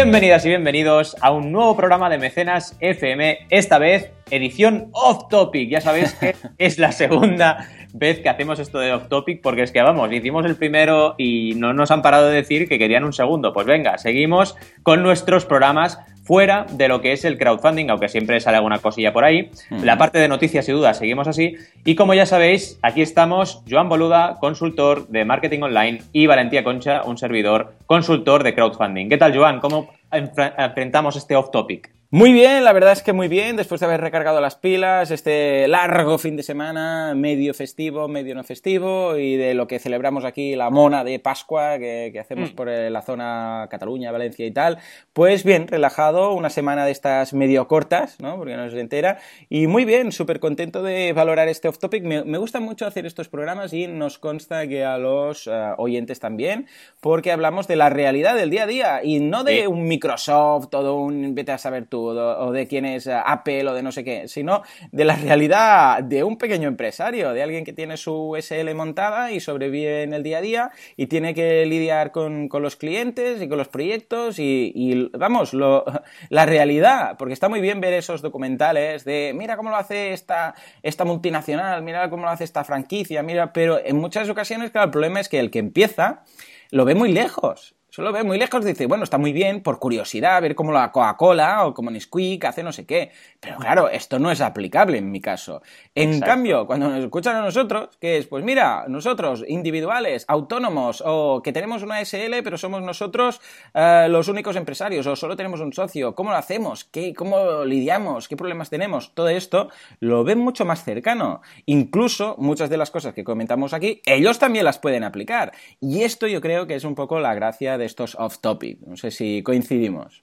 [0.00, 5.68] Bienvenidas y bienvenidos a un nuevo programa de Mecenas FM, esta vez edición off topic.
[5.68, 9.72] Ya sabéis que es la segunda vez que hacemos esto de off topic porque es
[9.72, 13.12] que vamos, hicimos el primero y no nos han parado de decir que querían un
[13.12, 13.52] segundo.
[13.52, 18.38] Pues venga, seguimos con nuestros programas fuera de lo que es el crowdfunding, aunque siempre
[18.38, 19.50] sale alguna cosilla por ahí.
[19.70, 21.56] La parte de noticias y dudas seguimos así.
[21.86, 27.02] Y como ya sabéis, aquí estamos Joan Boluda, consultor de marketing online, y Valentía Concha,
[27.02, 29.08] un servidor consultor de crowdfunding.
[29.08, 29.60] ¿Qué tal, Joan?
[29.60, 31.97] ¿Cómo enfrentamos este off topic?
[32.10, 35.68] Muy bien, la verdad es que muy bien, después de haber recargado las pilas, este
[35.68, 40.56] largo fin de semana, medio festivo, medio no festivo, y de lo que celebramos aquí,
[40.56, 42.54] la mona de Pascua que, hacemos mm.
[42.54, 44.78] por eh, la zona Cataluña, Valencia y tal,
[45.12, 48.38] pues bien, relajado, una semana de estas medio cortas, ¿no?
[48.38, 49.18] Porque no es entera,
[49.50, 52.04] y muy bien, súper contento de valorar este off-topic.
[52.04, 56.68] Me, gusta mucho hacer estos programas y nos consta que a los eh, oyentes también,
[57.02, 60.96] porque hablamos de la realidad del día a día y no de un Microsoft, todo
[60.96, 64.04] un vete a saber tú o de quién es eh, Apple o de no sé
[64.04, 68.74] qué, sino de la realidad de un pequeño empresario, de alguien que tiene su SL
[68.74, 73.40] montada y sobrevive en el día a día y tiene que lidiar con, los clientes
[73.40, 75.54] y con los proyectos y, vamos,
[76.28, 80.54] la realidad, porque está muy bien ver esos documentales de mira cómo lo hace esta,
[80.82, 84.90] esta multinacional, mira cómo lo hace esta franquicia, mira, pero en muchas ocasiones, claro, el
[84.90, 86.24] problema es que el que empieza
[86.70, 90.40] lo ve muy lejos Solo ve muy lejos, dice, bueno, está muy bien, por curiosidad,
[90.40, 93.10] ver cómo la Coca-Cola o como Nesquik hace no sé qué.
[93.40, 95.62] Pero claro, esto no es aplicable en mi caso.
[95.96, 101.42] En cambio, cuando nos escuchan a nosotros, que es, pues mira, nosotros, individuales, autónomos, o
[101.42, 103.40] que tenemos una SL, pero somos nosotros
[103.74, 106.84] eh, los únicos empresarios, o solo tenemos un socio, ¿cómo lo hacemos?
[106.84, 108.28] ¿Qué, ¿Cómo lidiamos?
[108.28, 109.12] ¿Qué problemas tenemos?
[109.12, 111.42] Todo esto lo ven mucho más cercano.
[111.66, 115.50] Incluso muchas de las cosas que comentamos aquí, ellos también las pueden aplicar.
[115.80, 118.78] Y esto yo creo que es un poco la gracia de estos off-topic.
[118.86, 120.22] No sé si coincidimos.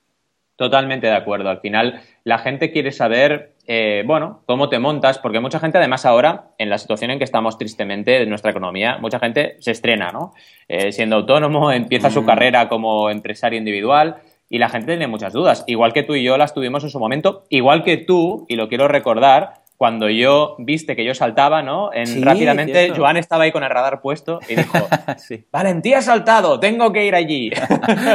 [0.56, 1.50] Totalmente de acuerdo.
[1.50, 6.06] Al final, la gente quiere saber, eh, bueno, cómo te montas, porque mucha gente, además,
[6.06, 10.12] ahora, en la situación en que estamos tristemente de nuestra economía, mucha gente se estrena,
[10.14, 10.34] ¿no?
[10.70, 12.26] Eh, siendo autónomo, empieza su mm.
[12.26, 15.66] carrera como empresario individual y la gente tiene muchas dudas.
[15.68, 18.70] Igual que tú y yo las tuvimos en su momento, igual que tú, y lo
[18.70, 21.92] quiero recordar, cuando yo viste que yo saltaba, ¿no?
[21.94, 24.88] En, rápidamente, Joan estaba ahí con el radar puesto y dijo,
[25.52, 27.52] Valentía ha saltado, tengo que ir allí.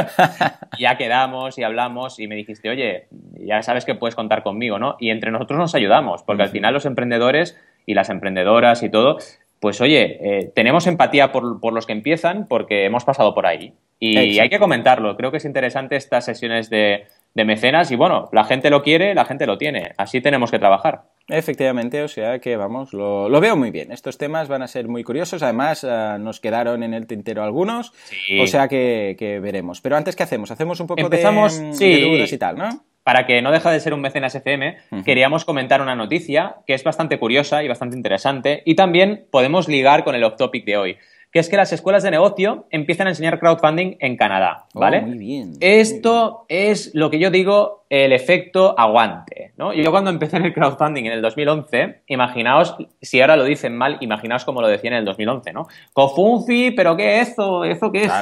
[0.79, 3.07] ya quedamos y hablamos y me dijiste, oye,
[3.39, 4.95] ya sabes que puedes contar conmigo, ¿no?
[4.99, 9.17] Y entre nosotros nos ayudamos, porque al final los emprendedores y las emprendedoras y todo,
[9.59, 13.73] pues oye, eh, tenemos empatía por, por, los que empiezan porque hemos pasado por ahí.
[13.99, 15.15] Y hay que comentarlo.
[15.15, 19.15] Creo que es interesante estas sesiones de, de mecenas y bueno, la gente lo quiere,
[19.15, 19.93] la gente lo tiene.
[19.97, 21.03] Así tenemos que trabajar.
[21.27, 23.91] Efectivamente, o sea que vamos, lo, veo muy bien.
[23.91, 25.41] Estos temas van a ser muy curiosos.
[25.43, 27.93] Además, eh, nos quedaron en el tintero algunos,
[28.41, 29.79] o sea que, veremos.
[29.81, 30.51] Pero antes, ¿qué hacemos?
[30.51, 32.83] Hacemos un poco Empezamos, de, sí, dudas y tal, ¿no?
[33.03, 36.83] Para que no deje de ser un mecenas FM, queríamos comentar una noticia que es
[36.83, 40.97] bastante curiosa y bastante interesante y también podemos ligar con el off topic de hoy
[41.31, 45.01] que es que las escuelas de negocio empiezan a enseñar crowdfunding en Canadá, oh, ¿vale?
[45.01, 45.53] muy bien.
[45.61, 49.73] Esto es lo que yo digo el efecto aguante, ¿no?
[49.73, 53.97] Yo cuando empecé en el crowdfunding en el 2011, imaginaos, si ahora lo dicen mal,
[54.01, 55.67] imaginaos como lo decían en el 2011, ¿no?
[55.93, 57.63] Cofunfi, ¿pero qué es eso?
[57.63, 58.11] ¿Eso qué es?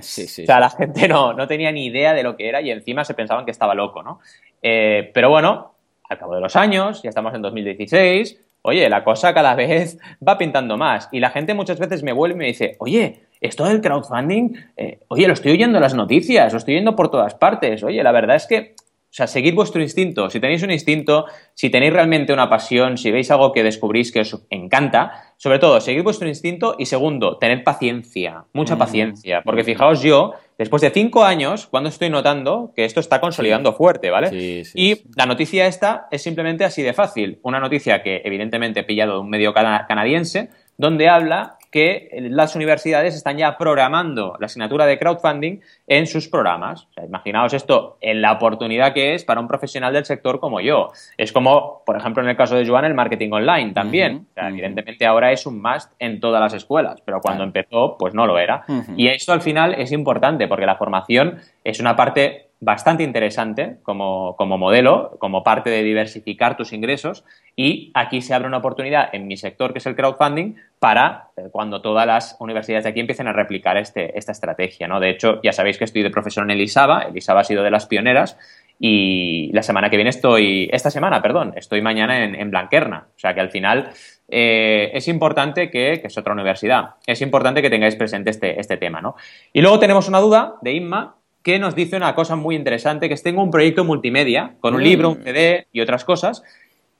[0.00, 2.60] Sí, sí, o sea, la gente no, no tenía ni idea de lo que era
[2.60, 4.20] y encima se pensaban que estaba loco, ¿no?
[4.62, 5.74] Eh, pero bueno,
[6.08, 10.38] al cabo de los años, ya estamos en 2016, oye, la cosa cada vez va
[10.38, 11.08] pintando más.
[11.12, 15.00] Y la gente muchas veces me vuelve y me dice, oye, esto del crowdfunding, eh,
[15.08, 17.82] oye, lo estoy oyendo en las noticias, lo estoy oyendo por todas partes.
[17.82, 20.28] Oye, la verdad es que, o sea, seguid vuestro instinto.
[20.28, 24.20] Si tenéis un instinto, si tenéis realmente una pasión, si veis algo que descubrís que
[24.20, 28.78] os encanta, sobre todo, seguid vuestro instinto y segundo, tened paciencia, mucha mm.
[28.78, 29.42] paciencia.
[29.44, 34.10] Porque fijaos yo, después de cinco años, cuando estoy notando que esto está consolidando fuerte,
[34.10, 34.28] ¿vale?
[34.30, 37.38] Sí, sí, y la noticia esta es simplemente así de fácil.
[37.42, 43.14] Una noticia que evidentemente he pillado de un medio canadiense, donde habla que las universidades
[43.14, 46.86] están ya programando la asignatura de crowdfunding en sus programas.
[46.90, 50.60] O sea, imaginaos esto en la oportunidad que es para un profesional del sector como
[50.60, 50.90] yo.
[51.16, 54.26] Es como, por ejemplo, en el caso de Joan, el marketing online también.
[54.36, 58.38] Evidentemente ahora es un must en todas las escuelas, pero cuando empezó, pues no lo
[58.38, 58.64] era.
[58.96, 64.34] Y esto al final es importante porque la formación es una parte bastante interesante como,
[64.36, 67.24] como, modelo, como parte de diversificar tus ingresos
[67.54, 71.48] y aquí se abre una oportunidad en mi sector, que es el crowdfunding, para eh,
[71.50, 74.86] cuando todas las universidades de aquí empiecen a replicar este, esta estrategia.
[74.88, 75.00] ¿no?
[75.00, 77.86] De hecho, ya sabéis que estoy de profesor en Elisaba, Elisaba ha sido de las
[77.86, 78.38] pioneras
[78.78, 83.08] y la semana que viene estoy, esta semana, perdón, estoy mañana en, en Blanquerna.
[83.16, 83.90] O sea que al final
[84.28, 88.76] eh, es importante que, que es otra universidad, es importante que tengáis presente este, este
[88.76, 89.00] tema.
[89.00, 89.16] ¿no?
[89.52, 93.14] Y luego tenemos una duda de Inma que nos dice una cosa muy interesante, que
[93.14, 95.24] es tengo un proyecto multimedia, con un libro, un mm.
[95.24, 96.42] CD y otras cosas.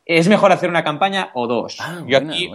[0.07, 1.79] ¿Es mejor hacer una campaña o dos?
[1.81, 2.51] Ah, Yo aquí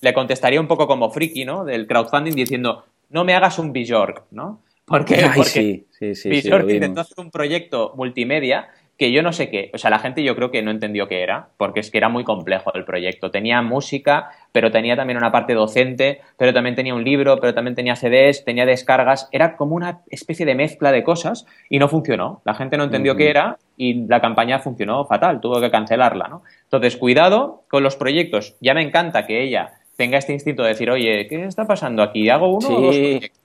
[0.00, 1.64] le contestaría un poco como friki, ¿no?
[1.64, 4.62] Del crowdfunding diciendo, no me hagas un Bjork, ¿no?
[4.84, 8.70] Porque, porque sí, sí, intentó hacer un proyecto multimedia
[9.00, 11.22] que yo no sé qué, o sea, la gente yo creo que no entendió qué
[11.22, 13.30] era, porque es que era muy complejo el proyecto.
[13.30, 17.74] Tenía música, pero tenía también una parte docente, pero también tenía un libro, pero también
[17.74, 22.42] tenía CDs, tenía descargas, era como una especie de mezcla de cosas y no funcionó.
[22.44, 26.42] La gente no entendió qué era y la campaña funcionó fatal, tuvo que cancelarla, ¿no?
[26.64, 28.56] Entonces, cuidado con los proyectos.
[28.60, 32.30] Ya me encanta que ella tenga este instinto de decir, oye, ¿qué está pasando aquí?
[32.30, 33.40] ¿Hago uno o dos proyectos?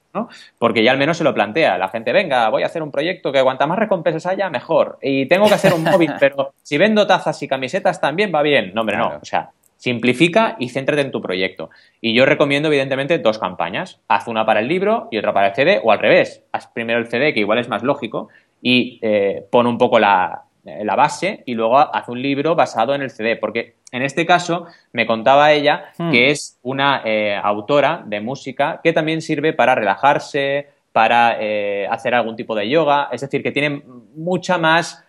[0.58, 1.76] Porque ya al menos se lo plantea.
[1.76, 4.96] La gente, venga, voy a hacer un proyecto que cuanta más recompensas haya, mejor.
[5.02, 8.72] Y tengo que hacer un móvil, pero si vendo tazas y camisetas también va bien.
[8.72, 9.18] No, hombre, no.
[9.20, 11.68] O sea, simplifica y céntrate en tu proyecto.
[12.00, 14.00] Y yo recomiendo, evidentemente, dos campañas.
[14.08, 16.42] Haz una para el libro y otra para el CD, o al revés.
[16.52, 18.30] Haz primero el CD, que igual es más lógico,
[18.62, 20.45] y eh, pon un poco la,
[20.84, 24.66] la base y luego haz un libro basado en el CD, porque en este caso
[24.92, 26.10] me contaba ella hmm.
[26.10, 32.14] que es una eh, autora de música que también sirve para relajarse, para eh, hacer
[32.14, 33.82] algún tipo de yoga, es decir, que tiene
[34.14, 35.02] mucha más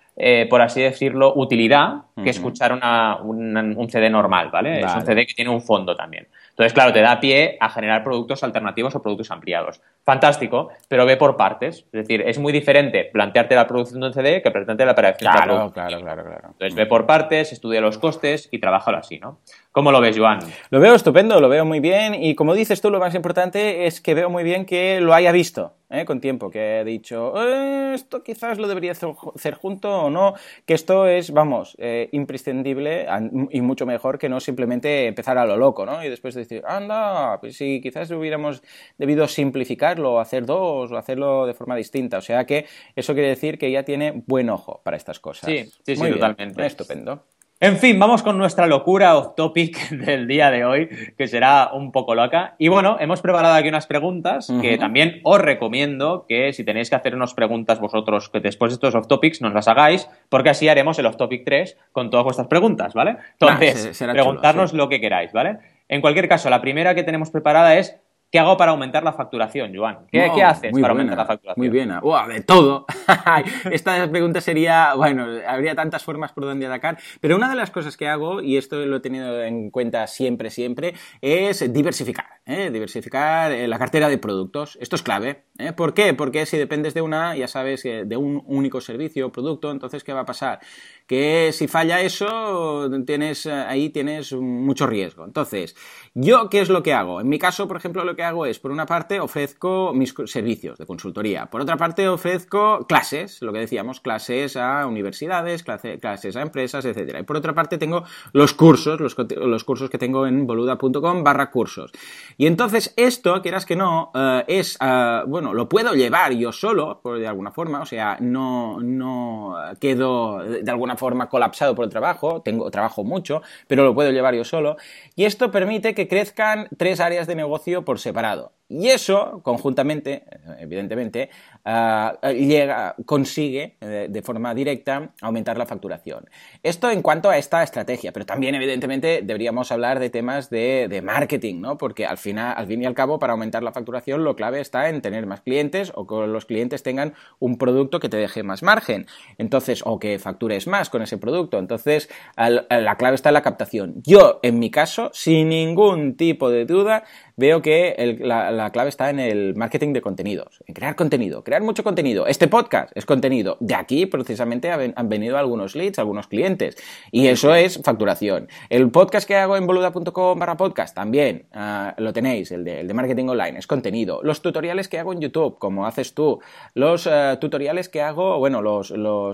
[0.49, 4.79] por así decirlo, utilidad que escuchar un CD normal, ¿vale?
[4.79, 6.27] Es un CD que tiene un fondo también.
[6.57, 9.79] Entonces, claro, te da pie a generar productos alternativos o productos ampliados.
[10.03, 11.85] Fantástico, pero ve por partes.
[11.91, 15.31] Es decir, es muy diferente plantearte la producción de un CD que plantearte la operación
[15.31, 16.47] claro, Claro, claro, claro.
[16.53, 19.39] Entonces, ve por partes, estudia los costes y trabájalo así, ¿no?
[19.71, 20.39] ¿Cómo lo ves, Joan?
[20.69, 24.01] Lo veo estupendo, lo veo muy bien y como dices tú, lo más importante es
[24.01, 25.73] que veo muy bien que lo haya visto.
[25.89, 26.05] ¿eh?
[26.05, 30.33] con tiempo, que he dicho, eh, esto quizás lo debería hacer junto o no,
[30.65, 33.07] que esto es, vamos, eh, imprescindible
[33.51, 36.03] y mucho mejor que no simplemente empezar a lo loco, ¿no?
[36.03, 38.61] Y después decir, anda, pues si quizás hubiéramos
[38.97, 42.17] debido simplificarlo, hacer dos o hacerlo de forma distinta.
[42.17, 42.65] O sea que
[42.95, 45.49] eso quiere decir que ya tiene buen ojo para estas cosas.
[45.49, 46.65] Sí, sí, sí, totalmente.
[46.65, 47.23] Estupendo.
[47.59, 51.91] En fin, vamos con nuestra locura off topic del día de hoy, que será un
[51.91, 52.53] poco loca.
[52.59, 56.97] Y bueno, hemos preparado aquí unas preguntas que también os recomiendo que si tenéis que
[56.97, 60.69] hacer unas preguntas vosotros, que después de estos off topics nos las hagáis, porque así
[60.69, 63.17] haremos el off topic 3 con todas vuestras preguntas, ¿vale?
[63.39, 65.57] Entonces, preguntarnos lo que queráis, ¿vale?
[65.89, 69.73] En cualquier caso, la primera que tenemos preparada es ¿Qué hago para aumentar la facturación,
[69.73, 70.05] Joan?
[70.11, 71.65] ¿Qué, haces para aumentar la facturación?
[71.65, 71.93] Muy bien.
[72.27, 72.85] de todo.
[73.71, 77.95] Esta pregunta sería, bueno, habría tantas formas por donde atacar, pero una de las cosas
[77.95, 82.25] que hago, y esto lo he tenido en cuenta siempre, siempre, es diversificar.
[82.45, 82.69] ¿eh?
[82.69, 84.77] Diversificar eh, la cartera de productos.
[84.81, 85.45] Esto es clave.
[85.57, 85.71] ¿eh?
[85.71, 86.13] ¿Por qué?
[86.13, 90.11] Porque si dependes de una, ya sabes, de un único servicio o producto, entonces, ¿qué
[90.11, 90.59] va a pasar?
[91.05, 95.23] Que si falla eso, tienes, ahí tienes mucho riesgo.
[95.23, 95.77] Entonces,
[96.13, 97.21] ¿yo qué es lo que hago?
[97.21, 100.77] En mi caso, por ejemplo, lo que hago es, por una parte, ofrezco mis servicios
[100.77, 101.45] de consultoría.
[101.45, 107.19] Por otra parte, ofrezco clases, lo que decíamos, clases a universidades, clases a empresas, etc.
[107.21, 111.91] Y por otra parte, tengo los cursos, los, cursos que tengo en boluda.com barra cursos.
[112.37, 116.99] Y entonces, esto, quieras que no, eh, es, eh, bueno, lo puedo llevar yo solo,
[117.01, 121.91] por, de alguna forma, o sea, no, no quedo de alguna forma colapsado por el
[121.91, 124.75] trabajo, tengo trabajo mucho, pero lo puedo llevar yo solo.
[125.15, 128.56] Y esto permite que crezcan tres áreas de negocio por separado.
[128.69, 130.23] Y eso, conjuntamente,
[130.59, 131.29] evidentemente,
[131.63, 136.29] ah, llega, consigue eh, de forma directa aumentar la facturación.
[136.63, 141.61] Esto en cuanto a esta estrategia, pero también, evidentemente, deberíamos hablar de temas de, marketing,
[141.61, 141.77] ¿no?
[141.77, 144.89] Porque al, final, al fin y al cabo, para aumentar la facturación, lo clave está
[144.89, 148.63] en tener más clientes o que los clientes tengan un producto que te deje más
[148.63, 149.05] margen.
[149.37, 151.57] Entonces, o que factures más con ese producto.
[151.57, 154.01] Entonces, la clave está en la captación.
[154.03, 157.05] Yo, en mi caso, sin ningún tipo de duda,
[157.37, 161.83] veo que la, clave está en el marketing de contenidos, en crear contenido, crear mucho
[161.83, 162.27] contenido.
[162.27, 163.57] Este podcast es contenido.
[163.59, 166.75] De aquí precisamente han venido algunos leads, algunos clientes.
[167.11, 168.47] Y eso es facturación.
[168.69, 173.27] El podcast que hago en boluda.com barra podcast también ah, lo tenéis, el de, marketing
[173.27, 174.21] online, es contenido.
[174.23, 176.39] Los tutoriales que hago en YouTube, como haces tú.
[176.73, 178.91] Los eh, tutoriales que hago, bueno, los,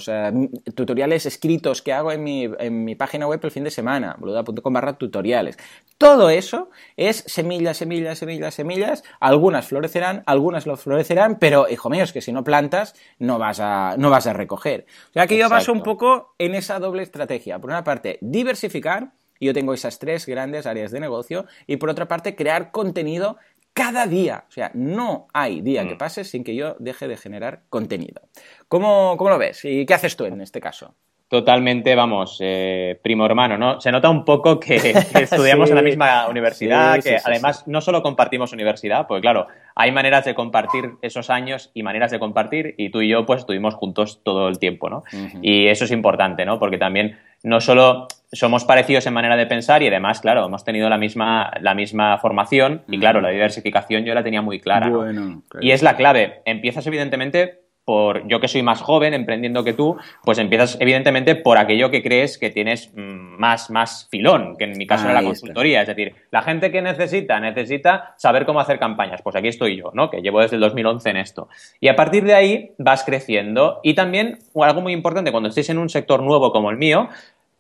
[0.08, 4.18] eh, tutoriales escritos que hago en mi, en mi página web el fin de semana,
[4.20, 5.58] boluda.com barra tutoriales.
[5.98, 11.90] Todo eso es semilla, semilla semillas, semillas, semillas, algunas florecerán, algunas lo florecerán, pero hijo
[11.90, 14.86] mío, es que si no plantas no vas a, no vas a recoger.
[15.10, 17.60] O sea que yo baso un poco en esa doble estrategia.
[17.60, 21.90] Por una parte, diversificar, y yo tengo esas tres grandes áreas de negocio, y por
[21.90, 23.38] otra parte, crear contenido
[23.74, 24.46] cada día.
[24.48, 25.98] O sea, no hay día que mm.
[25.98, 28.22] pase sin que yo deje de generar contenido.
[28.68, 29.66] ¿Cómo, cómo lo ves?
[29.66, 30.96] ¿Y qué haces tú en este caso?
[31.34, 33.82] Totalmente, vamos, eh, primo hermano, ¿no?
[33.82, 34.76] Se nota un poco que,
[35.20, 40.26] estudiamos en la misma universidad, que además no solo compartimos universidad, pues claro, hay maneras
[40.26, 44.22] de compartir esos años y maneras de compartir, y tú y yo pues estuvimos juntos
[44.22, 45.06] todo el tiempo, ¿no?
[45.42, 46.60] Y eso es importante, ¿no?
[46.60, 50.88] Porque también no solo somos parecidos en manera de pensar y además, claro, hemos tenido
[50.88, 54.92] la misma, la misma formación y claro, la diversificación yo la tenía muy clara.
[55.62, 56.44] Y es la clave.
[56.46, 61.58] Empiezas evidentemente por yo que soy más joven, emprendiendo que tú, pues empiezas evidentemente por
[61.58, 65.24] aquello que crees que tienes mm, más, más filón, que en mi caso era la
[65.24, 65.82] consultoría.
[65.82, 69.22] Es decir, la gente que necesita, necesita saber cómo hacer campañas.
[69.22, 70.10] Pues aquí estoy yo, ¿no?
[70.10, 71.50] Que llevo desde el 2011 en esto.
[71.80, 73.80] Y a partir de ahí vas creciendo.
[73.84, 77.10] Y también, algo muy importante, cuando estéis en un sector nuevo como el mío,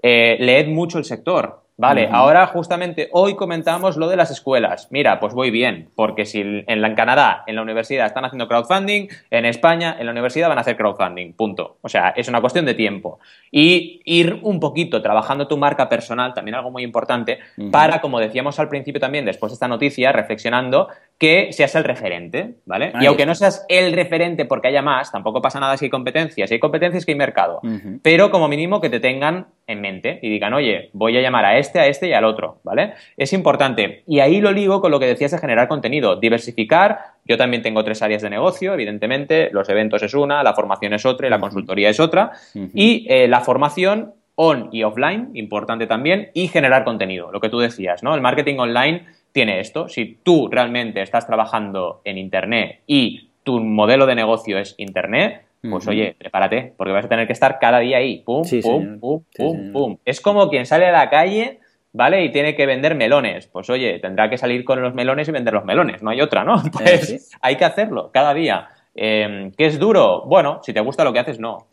[0.01, 1.63] eh, leed mucho el sector.
[1.75, 4.89] Vale, ahora justamente hoy comentamos lo de las escuelas.
[4.92, 9.08] Mira, pues voy bien, porque si en, la, Canadá, en la universidad están haciendo crowdfunding,
[9.32, 11.77] en España, en la universidad van a hacer crowdfunding, punto.
[11.82, 13.20] O sea, es una cuestión de tiempo.
[13.51, 17.39] Y ir un poquito trabajando tu marca personal, también algo muy importante,
[17.72, 22.56] para, como decíamos al principio también, después de esta noticia, reflexionando, que seas el referente,
[22.65, 22.92] ¿vale?
[23.00, 26.50] y aunque no seas el referente porque haya más, tampoco pasa nada si hay competencias.
[26.50, 27.62] Si hay competencias, que hay mercado.
[28.01, 31.58] Pero como mínimo que te tengan en mente y digan, oye, voy a llamar a
[31.58, 32.93] este, a este y al otro, ¿vale?
[33.17, 34.03] Es importante.
[34.08, 37.00] Y ahí lo ligo con lo que decías de generar contenido, diversificar.
[37.25, 39.50] Yo también tengo tres áreas de negocio, evidentemente.
[39.51, 42.32] Los eventos es una, la formación es otra y la consultoría es otra.
[42.74, 47.60] Y eh, la formación on y offline, importante también, y generar contenido, lo que tú
[47.60, 48.15] decías, ¿no?
[48.15, 49.88] El marketing online tiene esto.
[49.88, 55.88] Si tú realmente estás trabajando en Internet y tu modelo de negocio es Internet, pues
[55.88, 58.22] oye, prepárate, porque vas a tener que estar cada día ahí.
[58.25, 59.98] Pum, pum, pum, pum, pum.
[60.03, 61.60] Es como quien sale a la calle,
[61.93, 62.25] ¿vale?
[62.25, 63.48] Y tiene que vender melones.
[63.48, 66.03] Pues oye, tendrá que salir con los melones y vender los melones.
[66.03, 66.62] No hay otra, ¿no?
[66.72, 68.67] Pues hay que hacerlo cada día.
[68.96, 70.24] Eh, ¿Qué es duro?
[70.25, 71.67] Bueno, si te gusta lo que haces, no.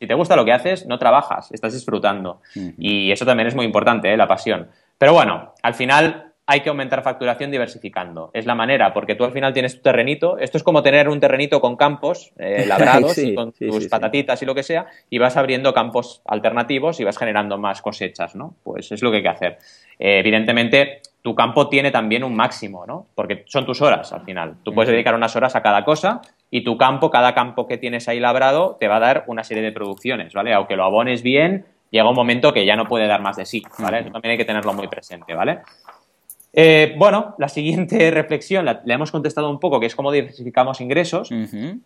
[0.00, 2.40] Si te gusta lo que haces, no trabajas, estás disfrutando.
[2.78, 4.16] Y eso también es muy importante, ¿eh?
[4.16, 4.68] la pasión.
[4.96, 8.30] Pero bueno, al final hay que aumentar facturación diversificando.
[8.32, 10.38] Es la manera, porque tú al final tienes tu terrenito.
[10.38, 14.46] Esto es como tener un terrenito con campos eh, labrados, y con tus patatitas y
[14.46, 18.54] lo que sea, y vas abriendo campos alternativos y vas generando más cosechas, ¿no?
[18.64, 19.58] Pues es lo que hay que hacer.
[19.98, 23.08] Eh, evidentemente, tu campo tiene también un máximo, ¿no?
[23.14, 24.54] Porque son tus horas al final.
[24.62, 28.08] Tú puedes dedicar unas horas a cada cosa y tu campo, cada campo que tienes
[28.08, 30.54] ahí labrado, te va a dar una serie de producciones, ¿vale?
[30.54, 33.62] Aunque lo abones bien, llega un momento que ya no puede dar más de sí,
[33.78, 33.98] ¿vale?
[34.00, 35.58] Eso también hay que tenerlo muy presente, ¿vale?
[36.60, 41.30] Eh, bueno, la siguiente reflexión la, hemos contestado un poco, que es cómo diversificamos ingresos.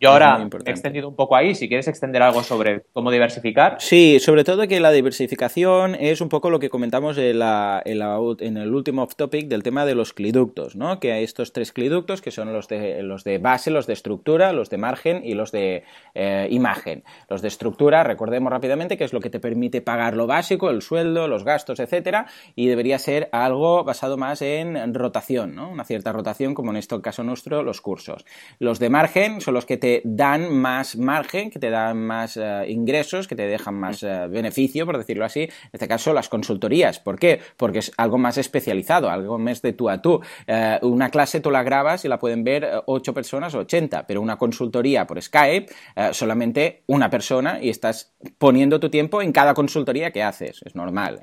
[0.00, 3.76] Yo ahora he extendido un poco ahí, si quieres extender algo sobre cómo diversificar.
[3.80, 9.02] Sí, sobre todo que la diversificación es un poco lo que comentamos en, el último
[9.02, 11.00] off topic del tema de los cliductos, ¿no?
[11.00, 14.54] Que hay estos tres cliductos que son los de, los de base, los de estructura,
[14.54, 17.04] los de margen y los de eh, imagen.
[17.28, 20.80] Los de estructura, recordemos rápidamente que es lo que te permite pagar lo básico, el
[20.80, 22.24] sueldo, los gastos, etcétera,
[22.56, 25.70] y debería ser algo basado más en en rotación, ¿no?
[25.70, 28.24] una cierta rotación, como en este caso nuestro, los cursos.
[28.58, 32.64] Los de margen son los que te dan más margen, que te dan más eh,
[32.68, 35.42] ingresos, que te dejan más eh, beneficio, por decirlo así.
[35.42, 36.98] En este caso, las consultorías.
[36.98, 37.40] ¿Por qué?
[37.56, 40.20] Porque es algo más especializado, algo más de tú a tú.
[40.46, 44.20] Eh, una clase tú la grabas y la pueden ver 8 personas o 80, pero
[44.20, 45.66] una consultoría por Skype,
[46.12, 50.60] solamente una persona y estás poniendo tu tiempo en cada consultoría que haces.
[50.64, 51.20] Es normal.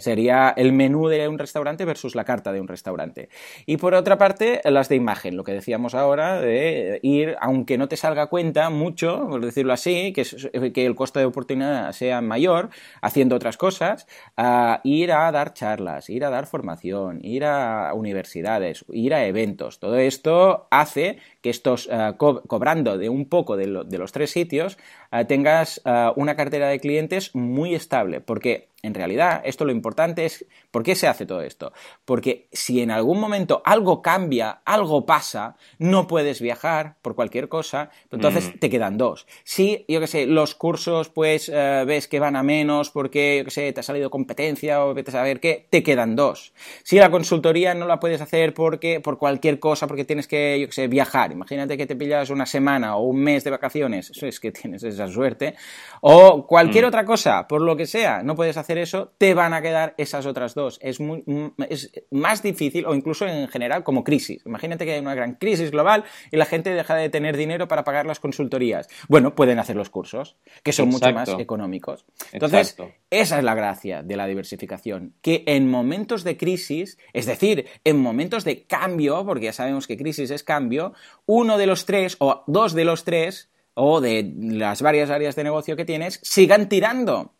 [0.00, 3.28] Sería el menú de un restaurante versus la carta de un restaurante.
[3.66, 7.88] Y por otra parte, las de imagen, lo que decíamos ahora, de ir, aunque no
[7.88, 10.24] te salga cuenta mucho, por decirlo así, que,
[10.72, 12.70] que el costo de oportunidad sea mayor,
[13.02, 14.06] haciendo otras cosas,
[14.84, 19.78] ir a dar charlas, ir a dar formación, ir a universidades, ir a eventos.
[19.78, 24.78] Todo esto hace que estos, eh, cobrando de un poco de, los tres sitios,
[25.12, 30.24] eh, tengas eh, una cartera de clientes muy estable, porque en realidad, esto lo importante
[30.24, 31.74] es, ¿por qué se hace todo esto?
[32.06, 37.90] Porque si en algún momento algo cambia, algo pasa, no puedes viajar por cualquier cosa,
[38.10, 38.58] entonces mm.
[38.58, 39.26] te quedan dos.
[39.44, 43.50] Si, yo qué sé, los cursos, pues ves que van a menos porque, yo qué
[43.50, 46.54] sé, te ha salido competencia o vete a saber qué, te quedan dos.
[46.82, 50.68] Si la consultoría no la puedes hacer porque, por cualquier cosa, porque tienes que, yo
[50.68, 54.26] qué sé, viajar, imagínate que te pillas una semana o un mes de vacaciones, eso
[54.26, 55.54] es que tienes esa suerte,
[56.00, 56.88] o cualquier mm.
[56.88, 60.26] otra cosa, por lo que sea, no puedes hacer eso, te van a quedar esas
[60.26, 60.78] otras dos.
[60.82, 61.24] Es, muy,
[61.68, 64.42] es más difícil, o incluso en general, como crisis.
[64.46, 67.84] Imagínate que hay una gran crisis global y la gente deja de tener dinero para
[67.84, 68.88] pagar las consultorías.
[69.08, 72.04] Bueno, pueden hacer los cursos, que son mucho más económicos.
[72.32, 72.76] Entonces,
[73.10, 77.98] esa es la gracia de la diversificación, que en momentos de crisis, es decir, en
[77.98, 80.92] momentos de cambio, porque ya sabemos que crisis es cambio,
[81.32, 85.44] uno de los tres o dos de los tres o de las varias áreas de
[85.44, 87.34] negocio que tienes sigan tirando.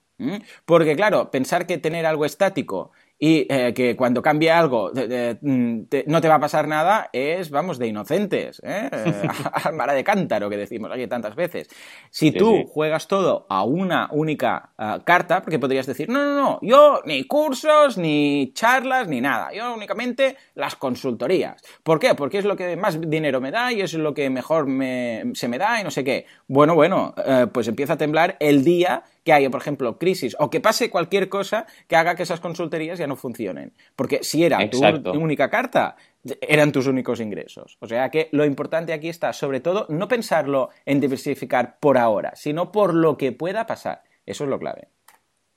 [0.64, 6.20] Porque, claro, pensar que tener algo estático y eh, que cuando cambie algo mm, no
[6.22, 8.88] te va a pasar nada es, vamos, de inocentes, ¿eh?
[9.64, 11.68] Almara de cántaro que decimos aquí tantas veces.
[12.10, 16.58] Si tú juegas todo a una única eh, carta, porque podrías decir, no, no, no,
[16.62, 21.62] yo ni cursos, ni charlas, ni nada, yo únicamente las consultorías.
[21.82, 22.14] ¿Por qué?
[22.14, 25.58] Porque es lo que más dinero me da y es lo que mejor se me
[25.58, 26.24] da y no sé qué.
[26.48, 30.50] Bueno, bueno, eh, pues empieza a temblar el día que haya, por ejemplo, crisis o
[30.50, 33.72] que pase cualquier cosa que haga que esas consultorías ya no funcionen.
[33.94, 34.80] Porque si era tu
[35.12, 35.94] única carta,
[36.40, 37.78] eran tus únicos ingresos.
[37.78, 42.32] O sea que lo importante aquí está, sobre todo, no pensarlo en diversificar por ahora,
[42.34, 44.02] sino por lo que pueda pasar.
[44.26, 44.88] Eso es lo clave.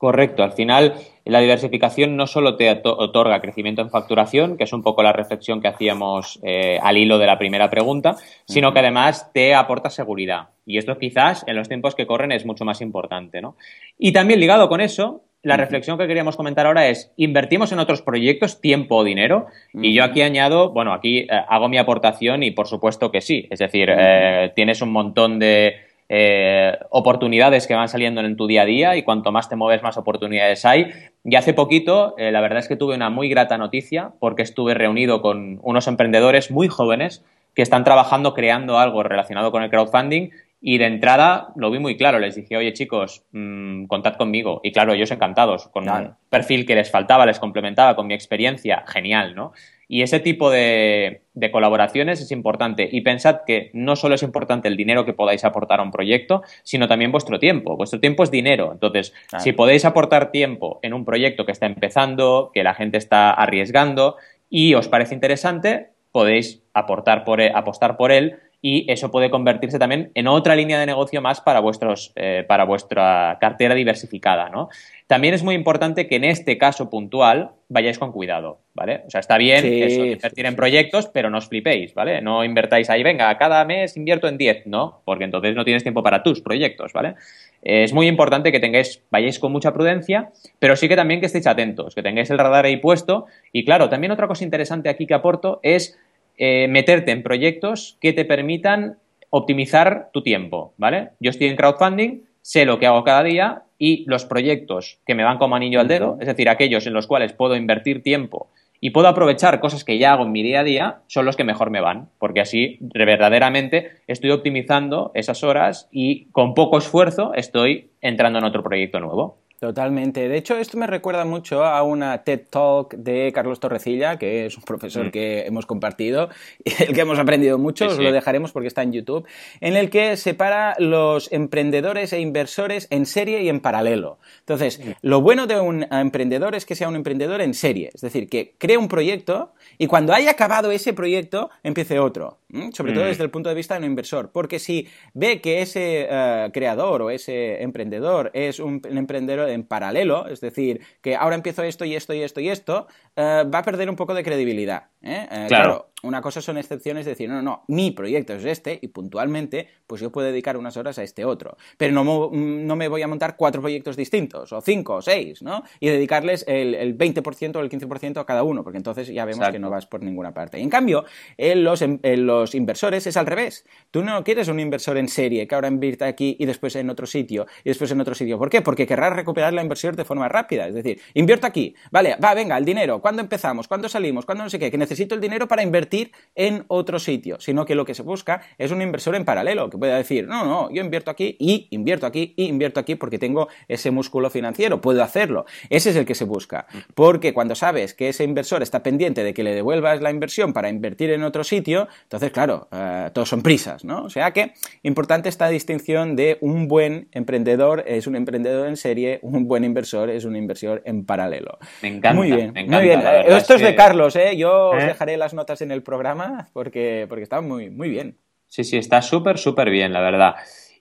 [0.04, 0.44] Correcto.
[0.44, 5.02] Al final, la diversificación no solo te otorga crecimiento en facturación, que es un poco
[5.02, 9.56] la reflexión que hacíamos eh, al hilo de la primera pregunta, sino que además te
[9.56, 10.50] aporta seguridad.
[10.66, 13.42] Y esto quizás en los tiempos que corren es mucho más importante.
[13.42, 13.56] ¿no?
[13.98, 18.02] Y también ligado con eso, la reflexión que queríamos comentar ahora es, ¿invertimos en otros
[18.02, 19.48] proyectos tiempo o dinero?
[19.74, 23.48] Y yo aquí añado, bueno, aquí eh, hago mi aportación y por supuesto que sí.
[23.50, 28.62] Es decir, eh, tienes un montón de eh, oportunidades que van saliendo en tu día
[28.62, 30.92] a día y cuanto más te mueves, más oportunidades hay.
[31.24, 34.76] Y hace poquito, eh, la verdad es que tuve una muy grata noticia porque estuve
[34.76, 40.30] reunido con unos emprendedores muy jóvenes que están trabajando creando algo relacionado con el crowdfunding
[40.62, 44.62] y de entrada lo vi muy claro, les dije, oye chicos, mmm, contad conmigo.
[44.64, 48.84] Y claro, ellos encantados, con un perfil que les faltaba, les complementaba con mi experiencia,
[48.86, 49.54] genial, ¿no?
[49.94, 51.22] Y ese tipo de,
[51.52, 52.90] colaboraciones es importante.
[52.92, 56.42] Y pensad que no solo es importante el dinero que podáis aportar a un proyecto,
[56.64, 57.78] sino también vuestro tiempo.
[57.78, 58.72] Vuestro tiempo es dinero.
[58.72, 63.30] Entonces, si podéis aportar tiempo en un proyecto que está empezando, que la gente está
[63.34, 64.16] arriesgando
[64.50, 69.78] y os parece interesante, podéis aportar por, e, apostar por él y eso puede convertirse
[69.78, 74.48] también en otra línea de negocio más para, vuestros, eh, para vuestra cartera diversificada.
[74.48, 74.70] ¿no?
[75.06, 79.02] También es muy importante que en este caso puntual vayáis con cuidado, ¿vale?
[79.06, 82.22] O sea, está bien invertir en proyectos, pero no os flipéis, ¿vale?
[82.22, 86.02] No invertáis ahí, venga, cada mes invierto en 10, no, porque entonces no tienes tiempo
[86.02, 87.16] para tus proyectos, ¿vale?
[87.64, 91.48] Es muy importante que tengáis, vayáis con mucha prudencia, pero sí que también que estéis
[91.48, 93.26] atentos, que tengáis el radar ahí puesto.
[93.52, 95.98] Y claro, también otra cosa interesante aquí que aporto es
[96.38, 98.98] eh, meterte en proyectos que te permitan
[99.30, 101.10] optimizar tu tiempo, ¿vale?
[101.20, 105.24] Yo estoy en crowdfunding, sé lo que hago cada día y los proyectos que me
[105.24, 108.50] van como anillo al dedo, es decir, aquellos en los cuales puedo invertir tiempo
[108.86, 111.46] y puedo aprovechar cosas que ya hago en mi día a día, son los que
[111.46, 117.92] mejor me van, porque así verdaderamente estoy optimizando esas horas y con poco esfuerzo estoy
[118.02, 119.38] entrando en otro proyecto nuevo.
[119.64, 120.28] Totalmente.
[120.28, 124.58] De hecho, esto me recuerda mucho a una TED Talk de Carlos Torrecilla, que es
[124.58, 125.12] un profesor mm.
[125.12, 126.28] que hemos compartido
[126.66, 129.26] y el que hemos aprendido mucho, os lo dejaremos porque está en YouTube,
[129.62, 134.18] en el que separa los emprendedores e inversores en serie y en paralelo.
[134.40, 134.92] Entonces, mm.
[135.02, 138.56] lo bueno de un emprendedor es que sea un emprendedor en serie, es decir, que
[138.58, 142.40] cree un proyecto y cuando haya acabado ese proyecto, empiece otro.
[142.74, 143.08] Sobre todo mm.
[143.08, 144.32] desde el punto de vista de un inversor.
[144.32, 150.28] Porque si ve que ese eh, creador o ese emprendedor es un emprendedor en paralelo,
[150.28, 153.64] es decir, que ahora empiezo esto y esto y esto y esto, eh, va a
[153.64, 154.90] perder un poco de credibilidad.
[155.02, 155.28] ¿eh?
[155.32, 155.93] Eh, claro.
[156.04, 160.12] Una cosa son excepciones, decir, no, no, mi proyecto es este y puntualmente, pues yo
[160.12, 161.56] puedo dedicar unas horas a este otro.
[161.78, 165.64] Pero no, no me voy a montar cuatro proyectos distintos, o cinco, o seis, ¿no?
[165.80, 169.48] Y dedicarles el, el 20% o el 15% a cada uno, porque entonces ya vemos
[169.48, 170.60] que no vas por ninguna parte.
[170.60, 171.06] Y en cambio,
[171.38, 173.66] en los, en los inversores es al revés.
[173.90, 177.06] Tú no quieres un inversor en serie que ahora invierta aquí y después en otro
[177.06, 178.38] sitio y después en otro sitio.
[178.38, 178.62] ¿Por qué?
[178.62, 180.68] Porque querrás recuperar la inversión de forma rápida.
[180.68, 183.70] Es decir, invierto aquí, vale, va, venga, el dinero, ¿cuándo empezamos?
[183.70, 184.26] ¿Cuándo salimos?
[184.26, 184.70] ¿Cuándo no sé qué?
[184.70, 185.93] Que necesito el dinero para invertir
[186.36, 189.78] en otro sitio, sino que lo que se busca es un inversor en paralelo, que
[189.78, 193.48] pueda decir, no, no, yo invierto aquí y invierto aquí y invierto aquí porque tengo
[193.68, 195.46] ese músculo financiero, puedo hacerlo.
[195.70, 199.34] Ese es el que se busca, porque cuando sabes que ese inversor está pendiente de
[199.34, 203.44] que le devuelvas la inversión para invertir en otro sitio, entonces, claro, eh, todos son
[203.44, 204.04] prisas, ¿no?
[204.04, 209.20] O sea que importante esta distinción de un buen emprendedor es un emprendedor en serie,
[209.22, 211.58] un buen inversor es un inversor en paralelo.
[211.82, 212.14] Me encanta.
[212.14, 213.02] Muy bien, muy bien.
[213.28, 214.36] Esto es, de Carlos, ¿eh?
[214.36, 214.88] Yo os ¿Eh?
[214.88, 218.18] dejaré las notas en el programa porque, porque está muy, muy bien.
[218.48, 220.36] Sí, sí, está súper, súper bien, la verdad.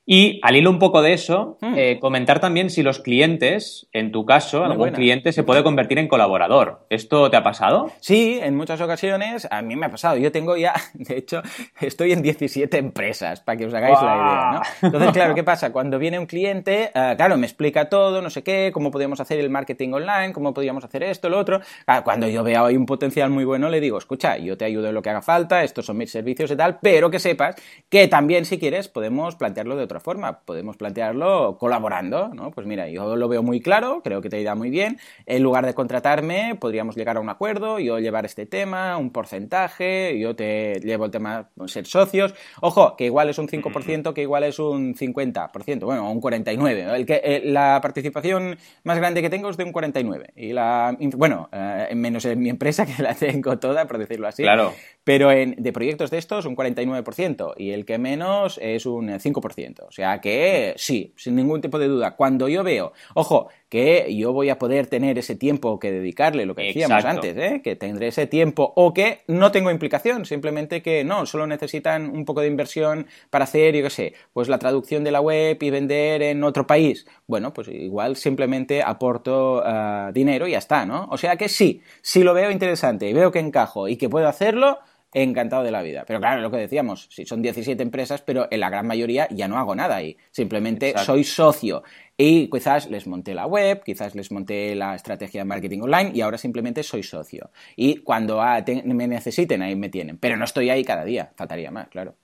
[0.04, 1.74] Y al hilo un poco de eso, hmm.
[1.76, 6.08] eh, comentar también si los clientes, en tu caso, algún cliente se puede convertir en
[6.08, 6.86] colaborador.
[6.90, 7.92] ¿Esto te ha pasado?
[8.00, 10.16] Sí, en muchas ocasiones a mí me ha pasado.
[10.16, 11.42] Yo tengo ya, de hecho,
[11.80, 14.88] estoy en 17 empresas, para que os hagáis la idea, ¿no?
[14.88, 15.70] Entonces, claro, ¿qué pasa?
[15.72, 19.38] Cuando viene un cliente, eh, claro, me explica todo, no sé qué, cómo podríamos hacer
[19.38, 21.60] el marketing online, cómo podríamos hacer esto, lo otro.
[22.02, 24.94] cuando yo veo ahí un potencial muy bueno, le digo, escucha, yo te ayudo en
[24.94, 27.54] lo que haga falta, estos son mis servicios y tal, pero que sepas
[27.88, 30.40] que también, si quieres, podemos plantearlo de otra otra forma.
[30.40, 32.50] Podemos plantearlo colaborando, ¿no?
[32.50, 34.98] Pues mira, yo lo veo muy claro, creo que te irá muy bien.
[35.26, 40.18] En lugar de contratarme, podríamos llegar a un acuerdo, yo llevar este tema, un porcentaje,
[40.18, 42.34] yo te llevo el tema ser socios.
[42.60, 46.94] Ojo, que igual es un 5%, que igual es un 50%, bueno, un 49%.
[46.94, 50.30] El que, eh, la participación más grande que tengo es de un 49%.
[50.36, 54.42] Y la, bueno, eh, menos en mi empresa, que la tengo toda, por decirlo así.
[54.42, 54.72] Claro.
[55.04, 57.54] Pero en, de proyectos de estos, un 49%.
[57.56, 59.81] Y el que menos es un 5%.
[59.86, 62.16] O sea que sí, sin ningún tipo de duda.
[62.16, 66.54] Cuando yo veo, ojo, que yo voy a poder tener ese tiempo que dedicarle, lo
[66.54, 67.62] que decíamos antes, ¿eh?
[67.64, 72.26] que tendré ese tiempo o que no tengo implicación, simplemente que no, solo necesitan un
[72.26, 75.70] poco de inversión para hacer, yo qué sé, pues la traducción de la web y
[75.70, 77.06] vender en otro país.
[77.26, 81.08] Bueno, pues igual simplemente aporto ah, dinero y ya está, ¿no?
[81.10, 84.28] O sea que sí, si lo veo interesante y veo que encajo y que puedo
[84.28, 84.80] hacerlo,
[85.12, 86.04] encantado de la vida.
[86.06, 89.48] Pero claro, lo que decíamos, si son 17 empresas, pero en la gran mayoría ya
[89.48, 90.16] no hago nada ahí.
[90.30, 91.82] Simplemente soy socio.
[92.16, 96.20] Y quizás les monté la web, quizás les monté la estrategia de marketing online y
[96.20, 97.50] ahora simplemente soy socio.
[97.76, 98.42] Y cuando
[98.84, 100.18] me necesiten, ahí me tienen.
[100.18, 102.14] Pero no estoy ahí cada día, faltaría más, claro.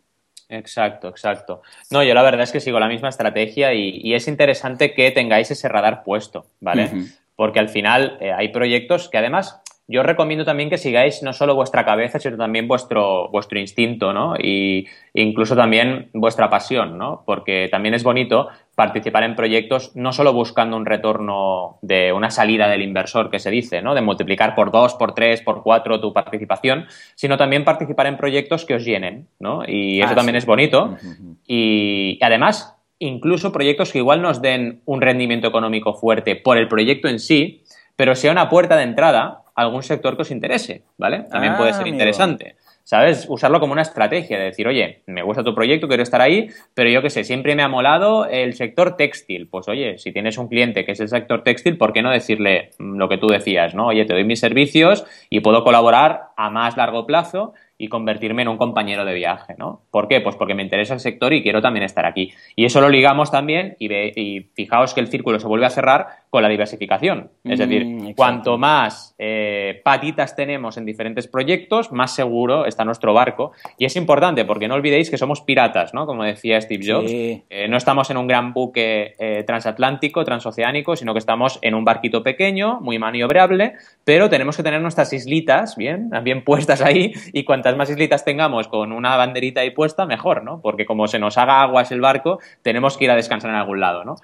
[0.48, 1.62] Exacto, exacto.
[1.90, 5.50] No, yo la verdad es que sigo la misma estrategia y, es interesante que tengáis
[5.50, 6.90] ese radar puesto, ¿vale?
[7.36, 11.54] Porque al final eh, hay proyectos que además yo recomiendo también que sigáis no solo
[11.54, 14.34] vuestra cabeza, sino también vuestro, vuestro instinto, ¿no?
[14.36, 17.22] Y incluso también vuestra pasión, ¿no?
[17.24, 22.68] Porque también es bonito participar en proyectos no solo buscando un retorno de una salida
[22.68, 23.94] del inversor que se dice, ¿no?
[23.94, 28.66] De multiplicar por dos, por tres, por cuatro tu participación, sino también participar en proyectos
[28.66, 29.62] que os llenen, ¿no?
[29.66, 30.98] Y eso ah, también es bonito.
[31.46, 37.08] Y además, incluso proyectos que igual nos den un rendimiento económico fuerte por el proyecto
[37.08, 37.62] en sí,
[37.96, 41.24] pero sea una puerta de entrada algún sector que os interese, ¿vale?
[41.30, 42.54] También puede ser ah, interesante.
[42.84, 43.26] ¿Sabes?
[43.28, 46.88] Usarlo como una estrategia de decir, oye, me gusta tu proyecto, quiero estar ahí, pero
[46.88, 49.48] yo qué sé, siempre me ha molado el sector textil.
[49.48, 52.70] Pues oye, si tienes un cliente que es el sector textil, ¿por qué no decirle
[52.78, 53.88] lo que tú decías, ¿no?
[53.88, 58.48] Oye, te doy mis servicios y puedo colaborar a más largo plazo y convertirme en
[58.48, 59.82] un compañero de viaje, ¿no?
[59.90, 60.20] ¿Por qué?
[60.20, 62.32] Pues porque me interesa el sector y quiero también estar aquí.
[62.56, 66.08] Y eso lo ligamos también y, y fijaos que el círculo se vuelve a cerrar
[66.30, 67.30] con la diversificación.
[67.44, 73.14] Es decir, mm, cuanto más eh, patitas tenemos en diferentes proyectos, más seguro está nuestro
[73.14, 73.52] barco.
[73.78, 76.06] Y es importante porque no olvidéis que somos piratas, ¿no?
[76.06, 77.10] Como decía Steve Jobs.
[77.10, 81.84] Eh, no estamos en un gran buque eh, transatlántico, transoceánico, sino que estamos en un
[81.84, 87.44] barquito pequeño, muy maniobrable, pero tenemos que tener nuestras islitas bien, bien puestas ahí y
[87.44, 90.60] cuantas más islitas tengamos con una banderita ahí puesta, mejor, ¿no?
[90.60, 93.80] Porque como se nos haga aguas el barco, tenemos que ir a descansar en algún
[93.80, 94.16] lado, ¿no?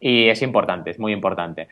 [0.00, 1.68] Y es importante, es muy importante.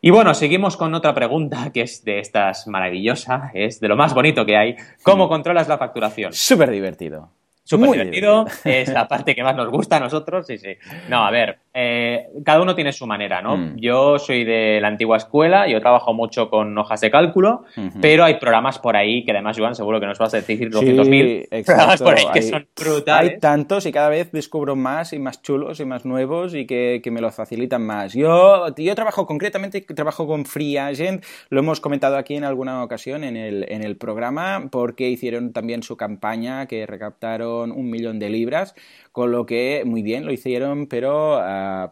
[0.00, 4.14] Y bueno, seguimos con otra pregunta que es de estas maravillosa, es de lo más
[4.14, 4.76] bonito que hay.
[5.02, 6.32] ¿Cómo controlas la facturación?
[6.32, 7.30] Súper divertido.
[7.64, 10.78] Súper divertido, es la parte que más nos gusta a nosotros, sí, sí.
[11.10, 13.56] No, a ver, eh, cada uno tiene su manera, ¿no?
[13.56, 13.76] Mm.
[13.76, 17.62] Yo soy de la antigua escuela, yo trabajo mucho con hojas de cálculo,
[18.00, 21.64] pero hay programas por ahí que además, Joan, seguro que nos vas a decir 200.000
[21.64, 23.30] programas por ahí que son brutales.
[23.30, 27.00] Hay tantos y cada vez descubro más y más chulos y más nuevos y que,
[27.12, 28.12] me lo facilitan más.
[28.12, 33.22] Yo, yo trabajo concretamente, trabajo con Free Agent, lo hemos comentado aquí en alguna ocasión
[33.22, 38.30] en el, en el programa, porque hicieron también su campaña que recaptaron un millón de
[38.30, 38.74] libras
[39.18, 41.40] con lo que muy bien lo hicieron, pero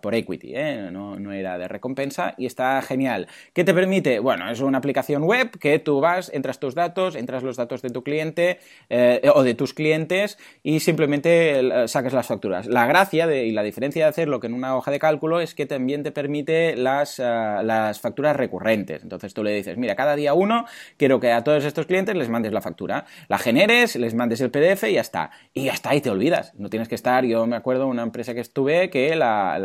[0.03, 0.89] por equity, ¿eh?
[0.91, 3.29] no, era de recompensa y está genial.
[3.53, 4.19] ¿Qué te permite?
[4.21, 7.91] Bueno, es una aplicación web que tú vas, entras tus datos, entras los datos de
[7.91, 8.59] tu cliente
[8.89, 12.67] eh, o de tus clientes y simplemente eh, sacas las facturas.
[12.67, 15.67] La gracia y la diferencia de hacerlo que en una hoja de cálculo es que
[15.67, 19.03] también te permite las, las facturas recurrentes.
[19.03, 20.65] Entonces tú le dices, mira, cada día uno
[20.97, 24.51] quiero que a todos estos clientes les mandes la factura, la generes, les mandes el
[24.51, 25.31] PDF y ya está.
[25.53, 26.55] Y ya está, y te olvidas.
[26.57, 29.56] No tienes que estar yo me acuerdo una empresa que estuve que la,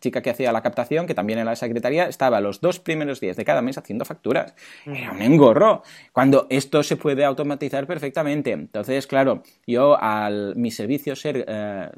[0.00, 3.36] chica que hacía la captación, que también era la secretaria, estaba los dos primeros días
[3.36, 4.54] de cada mes haciendo facturas.
[4.86, 5.82] Era un engorro.
[6.12, 8.52] Cuando esto se puede automatizar perfectamente.
[8.52, 11.88] Entonces, claro, yo al mis servicios ser eh,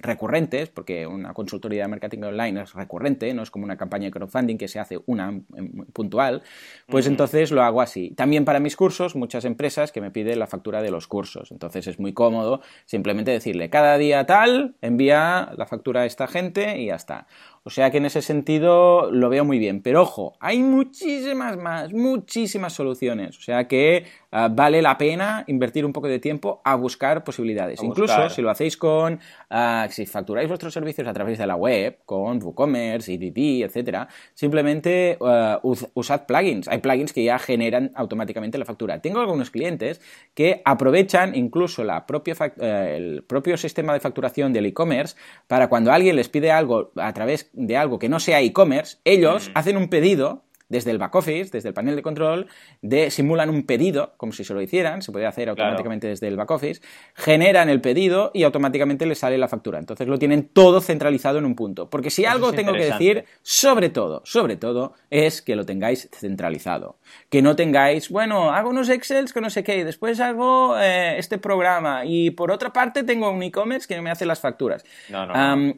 [0.00, 4.10] recurrentes, porque una consultoría de marketing online es recurrente, no es como una campaña de
[4.10, 5.40] crowdfunding que se hace una
[5.92, 6.42] puntual,
[6.86, 8.10] pues entonces lo hago así.
[8.10, 11.50] También para mis cursos, muchas empresas que me piden la factura de los cursos.
[11.50, 16.80] Entonces es muy cómodo simplemente decirle cada día tal envía la factura a esta gente
[16.80, 17.26] y ya está.
[17.62, 19.82] O sea que en ese sentido lo veo muy bien.
[19.82, 23.36] Pero ojo, hay muchísimas más, muchísimas soluciones.
[23.36, 27.82] O sea que ah, vale la pena invertir un poco de tiempo a buscar posibilidades.
[27.82, 29.20] Incluso si lo hacéis con,
[29.50, 35.18] ah, si facturáis vuestros servicios a través de la web, con WooCommerce, EDP, etcétera, simplemente
[35.20, 36.66] ah, usad plugins.
[36.66, 39.02] Hay plugins que ya generan automáticamente la factura.
[39.02, 40.00] Tengo algunos clientes
[40.32, 45.14] que aprovechan incluso la propia eh, el propio sistema de facturación del e-commerce
[45.46, 49.48] para cuando alguien les pide algo a través de algo que no sea e-commerce, ellos
[49.48, 49.52] mm.
[49.54, 52.46] hacen un pedido desde el back office, desde el panel de control,
[52.80, 56.36] de, simulan un pedido, como si se lo hicieran, se puede hacer automáticamente desde el
[56.36, 56.80] back office,
[57.14, 59.80] generan el pedido y automáticamente les sale la factura.
[59.80, 61.90] Entonces lo tienen todo centralizado en un punto.
[61.90, 66.98] Porque si algo tengo que decir, sobre todo, sobre todo, es que lo tengáis centralizado.
[67.28, 71.18] Que no tengáis, bueno, hago unos Excels que no sé qué, y después hago eh,
[71.18, 74.84] este programa y por otra parte tengo un e-commerce que me hace las facturas.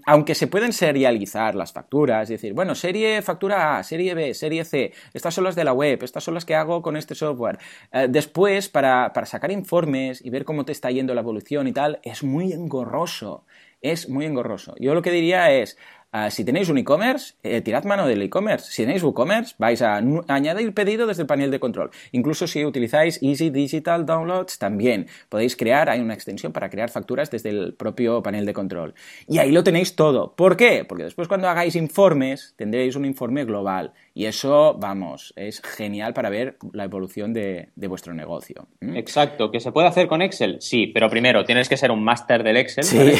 [0.07, 4.65] aunque se pueden serializar las facturas, es decir, bueno, serie factura A, serie B, serie
[4.65, 7.59] C, estas son las de la web, estas son las que hago con este software.
[7.93, 11.73] Eh, después, para, para sacar informes y ver cómo te está yendo la evolución y
[11.73, 13.45] tal, es muy engorroso.
[13.81, 14.77] Es muy engorroso.
[14.79, 15.77] Yo lo que diría es,
[16.15, 18.71] Ah, si tenéis un e-commerce, eh, tirad mano del e-commerce.
[18.71, 19.97] Si tenéis WooCommerce, vais a
[20.29, 21.91] añadir pedido desde el panel de control.
[22.11, 27.31] Incluso si utilizáis Easy Digital Downloads, también podéis crear, hay una extensión para crear facturas
[27.31, 28.93] desde el propio panel de control.
[29.27, 30.35] Y ahí lo tenéis todo.
[30.37, 30.85] ¿Por qué?
[30.87, 33.95] Porque después cuando hagáis informes, tendréis un informe global.
[34.15, 38.67] Y eso, vamos, es genial para ver la evolución de, vuestro negocio.
[38.81, 38.97] ¿Mm?
[38.97, 39.51] Exacto.
[39.51, 40.59] ¿Que se puede hacer con Excel?
[40.61, 43.15] Sí, pero primero tienes que ser un máster del Excel.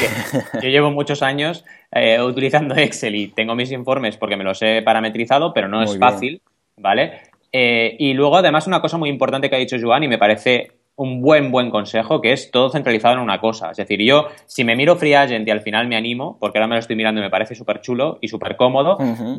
[0.61, 4.83] Yo llevo muchos años eh, utilizando Excel y tengo mis informes porque me los he
[4.83, 6.41] parametrizado, pero no es fácil,
[6.77, 7.21] ¿vale?
[7.51, 10.71] Eh, y luego, además, una cosa muy importante que ha dicho Joan y me parece
[10.95, 13.71] un buen, buen consejo, que es todo centralizado en una cosa.
[13.71, 16.67] Es decir, yo, si me miro Free Agent y al final me animo, porque ahora
[16.67, 18.97] me lo estoy mirando y me parece súper chulo y súper cómodo,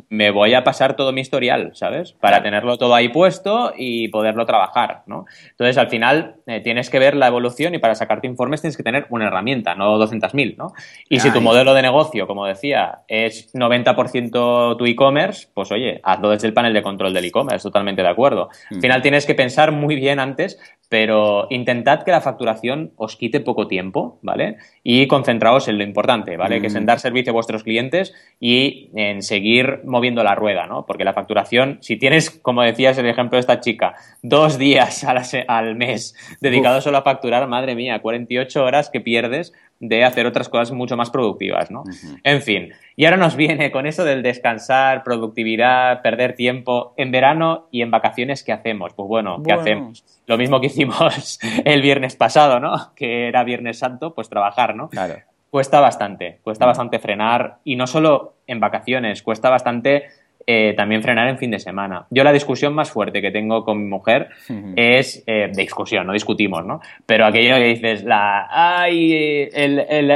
[0.08, 2.12] me voy a pasar todo mi historial, ¿sabes?
[2.12, 5.26] Para tenerlo todo ahí puesto y poderlo trabajar, ¿no?
[5.50, 8.82] Entonces, al final, eh, tienes que ver la evolución y para sacarte informes tienes que
[8.82, 10.72] tener una herramienta, no 200.000, ¿no?
[11.08, 16.30] Y si tu modelo de negocio, como decía, es 90% tu e-commerce, pues oye, hazlo
[16.30, 18.48] desde el panel de control del e-commerce, totalmente de acuerdo.
[18.70, 20.58] Al final tienes que pensar muy bien antes
[20.94, 24.58] pero intentad que la facturación os quite poco tiempo, ¿vale?
[24.84, 26.60] Y concentraos en lo importante, ¿vale?
[26.60, 26.86] Que es en mm.
[26.86, 30.86] dar servicio a vuestros clientes y en seguir moviendo la rueda, ¿no?
[30.86, 35.74] Porque la facturación, si tienes, como decías el ejemplo de esta chica, dos días al
[35.74, 39.52] mes dedicados solo a facturar, madre mía, 48 horas que pierdes
[39.88, 41.84] de hacer otras cosas mucho más productivas, ¿no?
[42.22, 47.68] En fin, y ahora nos viene con eso del descansar, productividad, perder tiempo en verano
[47.70, 48.94] y en vacaciones, ¿qué hacemos?
[48.94, 50.04] Pues bueno, ¿qué hacemos?
[50.26, 52.94] Lo mismo que hicimos el viernes pasado, ¿no?
[52.94, 54.88] Que era Viernes Santo, pues trabajar, ¿no?
[54.88, 55.16] Claro.
[55.50, 60.08] Cuesta bastante, cuesta bastante frenar y no solo en vacaciones, cuesta bastante
[60.46, 62.06] eh, también frenar en fin de semana.
[62.10, 64.30] Yo la discusión más fuerte que tengo con mi mujer
[64.76, 66.80] es eh, de discusión, no discutimos, ¿no?
[67.06, 69.48] Pero aquello que dices, la, ay,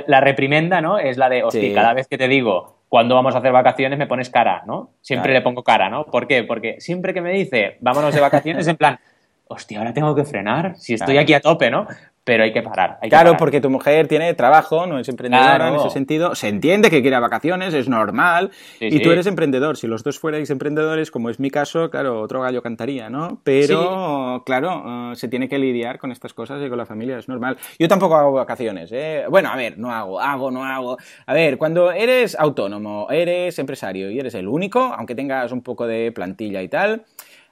[0.06, 0.98] la reprimenda, ¿no?
[0.98, 4.06] Es la de, hostia, cada vez que te digo cuando vamos a hacer vacaciones me
[4.06, 4.90] pones cara, ¿no?
[5.02, 6.06] Siempre le pongo cara, ¿no?
[6.06, 6.44] ¿Por qué?
[6.44, 8.98] Porque siempre que me dice, vámonos de vacaciones, en plan,
[9.46, 11.86] hostia, ahora tengo que frenar, si estoy aquí a tope, ¿no?
[12.28, 12.98] Pero hay que parar.
[13.08, 16.34] claro, porque tu mujer tiene trabajo, no es emprendedora en ese sentido.
[16.34, 18.50] Se entiende que quiere vacaciones, es normal.
[18.80, 19.78] y tú eres emprendedor.
[19.78, 23.40] Si los dos fuerais emprendedores, como es mi caso, claro, otro gallo cantaría, ¿no?
[23.44, 27.28] Pero, claro, eh, se tiene que lidiar con estas cosas y con la familia, es
[27.28, 27.56] normal.
[27.78, 29.24] Yo tampoco hago vacaciones, ¿eh?
[29.30, 30.98] Bueno, a ver, no hago, hago, no hago.
[31.24, 35.86] A ver, cuando eres autónomo, eres empresario y eres el único, aunque tengas un poco
[35.86, 37.06] de plantilla y tal,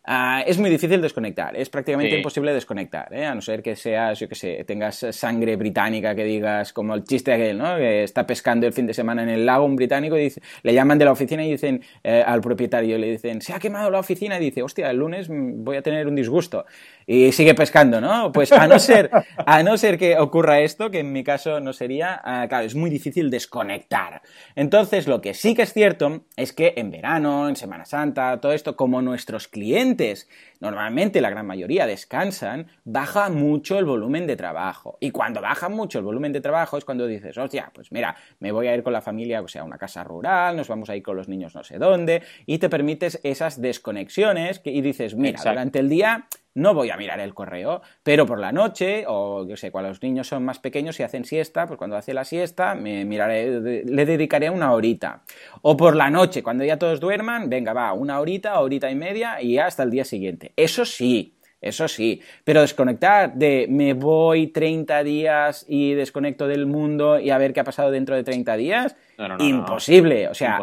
[0.08, 3.26] Ah, es muy difícil desconectar, es prácticamente imposible desconectar, ¿eh?
[3.26, 7.02] a no ser que seas, yo que sé, tengas sangre británica que digas, como el
[7.02, 7.76] chiste aquel, ¿no?
[7.76, 10.74] Que está pescando el fin de semana en el lago un británico y dice, le
[10.74, 13.98] llaman de la oficina y dicen eh, al propietario, le dicen, se ha quemado la
[13.98, 16.66] oficina y dice, hostia, el lunes voy a tener un disgusto
[17.06, 18.32] y sigue pescando, ¿no?
[18.32, 21.72] Pues a no ser, a no ser que ocurra esto, que en mi caso no
[21.72, 24.22] sería, ah, claro, es muy difícil desconectar.
[24.56, 28.52] Entonces, lo que sí que es cierto es que en verano, en Semana Santa, todo
[28.52, 34.96] esto, como nuestros clientes normalmente la gran mayoría descansan, baja mucho el volumen de trabajo.
[35.00, 38.52] Y cuando baja mucho el volumen de trabajo es cuando dices, hostia, pues mira, me
[38.52, 40.96] voy a ir con la familia, o sea, a una casa rural, nos vamos a
[40.96, 45.40] ir con los niños no sé dónde, y te permites esas desconexiones y dices, mira,
[45.44, 49.56] durante el día no voy a mirar el correo, pero por la noche, o yo
[49.56, 52.74] sé, cuando los niños son más pequeños y hacen siesta, pues cuando hace la siesta,
[52.74, 55.22] me miraré, le dedicaré una horita.
[55.62, 59.40] O por la noche, cuando ya todos duerman, venga, va, una horita, horita y media
[59.40, 60.52] y hasta el día siguiente.
[60.56, 67.18] Eso sí, Eso sí, pero desconectar de me voy 30 días y desconecto del mundo
[67.18, 68.96] y a ver qué ha pasado dentro de 30 días,
[69.38, 70.28] imposible.
[70.28, 70.62] O sea,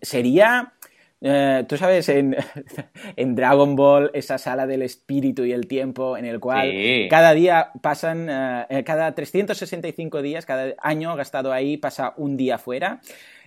[0.00, 0.72] sería
[1.20, 2.34] eh, Tú sabes, en,
[3.34, 6.72] Dragon Ball, esa sala del espíritu y el tiempo en el cual
[7.08, 12.58] cada día pasan, eh, eh, cada 365 días, cada año gastado ahí pasa un día
[12.58, 13.00] fuera.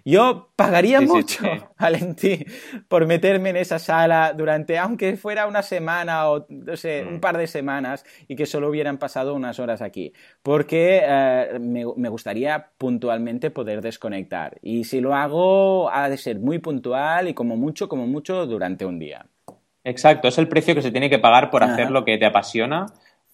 [0.06, 1.44] Yo pagaría mucho,
[1.80, 2.46] Valentín,
[2.90, 7.20] por meterme en esa sala durante, aunque fuera una semana o, no sé, un mm.
[7.22, 10.12] par de semanas y que solo hubieran pasado unas horas aquí.
[10.42, 14.58] Porque eh, me, me, gustaría puntualmente poder desconectar.
[14.62, 18.86] Y si lo hago, ha de ser muy puntual y como mucho, como mucho, durante
[18.86, 19.26] un día.
[19.86, 22.86] Exacto, es el precio que se tiene que pagar por hacer lo que te apasiona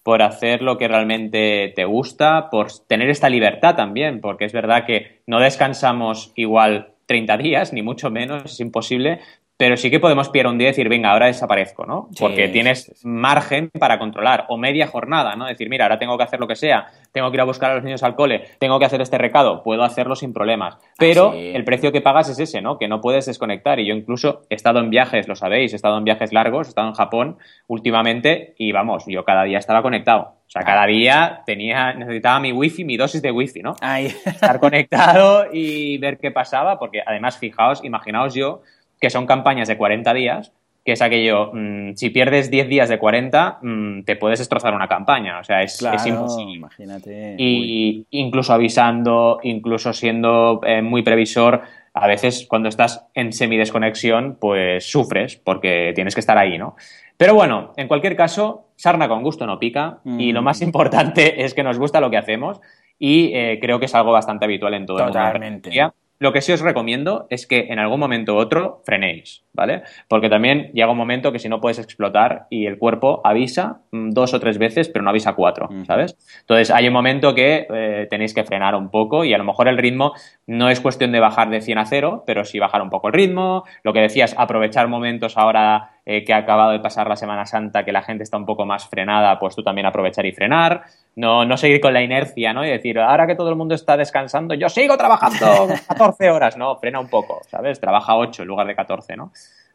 [0.02, 4.86] por hacer lo que realmente te gusta, por tener esta libertad también, porque es verdad
[4.86, 9.20] que no descansamos igual 30 días, ni mucho menos, es imposible,
[9.60, 12.08] pero sí que podemos pillar un día y decir, venga, ahora desaparezco, ¿no?
[12.18, 15.44] Porque tienes margen para controlar, o media jornada, ¿no?
[15.44, 17.74] Decir, mira, ahora tengo que hacer lo que sea, tengo que ir a buscar a
[17.74, 20.78] los niños al cole, tengo que hacer este recado, puedo hacerlo sin problemas.
[20.96, 22.78] Pero el precio que pagas es ese, ¿no?
[22.78, 23.78] Que no puedes desconectar.
[23.80, 26.70] Y yo incluso he estado en viajes, lo sabéis, he estado en viajes largos, he
[26.70, 30.36] estado en Japón últimamente y vamos, yo cada día estaba conectado.
[30.50, 33.76] O sea, cada día tenía, necesitaba mi wifi, mi dosis de wifi, ¿no?
[34.24, 38.62] Estar conectado y ver qué pasaba, porque además, fijaos, imaginaos yo
[39.00, 40.52] que son campañas de 40 días,
[40.84, 44.88] que es aquello, mm, si pierdes 10 días de 40, mm, te puedes destrozar una
[44.88, 46.56] campaña, o sea, es, imposible.
[46.56, 47.34] Imagínate.
[47.38, 54.90] Y incluso avisando, incluso siendo eh, muy previsor, a veces cuando estás en semidesconexión, pues
[54.90, 56.76] sufres porque tienes que estar ahí, ¿no?
[57.16, 60.64] Pero bueno, en cualquier caso, sarna con gusto no pica y lo más mm.
[60.64, 62.60] importante es que nos gusta lo que hacemos
[62.98, 65.70] y eh, creo que es algo bastante habitual en todo Totalmente.
[65.70, 65.94] el mundo.
[66.20, 69.84] Lo que sí os recomiendo es que en algún momento u otro frenéis, ¿vale?
[70.06, 74.10] Porque también llega un momento que si no puedes explotar y el cuerpo avisa mm,
[74.10, 76.18] dos o tres veces, pero no avisa cuatro, ¿sabes?
[76.40, 79.66] Entonces hay un momento que eh, tenéis que frenar un poco y a lo mejor
[79.66, 80.12] el ritmo
[80.46, 83.14] no es cuestión de bajar de 100 a 0, pero sí bajar un poco el
[83.14, 83.64] ritmo.
[83.82, 87.84] Lo que decías, aprovechar momentos ahora eh, que ha acabado de pasar la Semana Santa,
[87.84, 90.82] que la gente está un poco más frenada, pues tú también aprovechar y frenar.
[91.14, 92.64] No, no seguir con la inercia, ¿no?
[92.64, 96.56] Y decir, ahora que todo el mundo está descansando, yo sigo trabajando 14 horas.
[96.56, 97.78] No, frena un poco, ¿sabes?
[97.78, 99.30] Trabaja 8 en lugar de 14, ¿no?